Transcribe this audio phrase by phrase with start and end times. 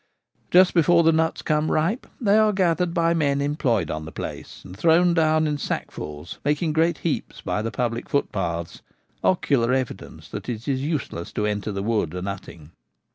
[0.49, 4.65] Just before the nuts become ripe they are gathered by men employed on the place,
[4.65, 8.81] and thrown down in sackfuls, making great heaps by the public footpaths—
[9.23, 12.71] ocular evidence that it is useless to enter the wood a nutting.